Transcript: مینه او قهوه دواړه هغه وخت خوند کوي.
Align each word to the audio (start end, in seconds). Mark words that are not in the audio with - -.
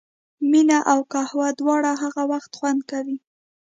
مینه 0.49 0.79
او 0.91 0.99
قهوه 1.13 1.47
دواړه 1.59 1.91
هغه 2.03 2.23
وخت 2.31 2.51
خوند 2.57 2.81
کوي. 2.91 3.17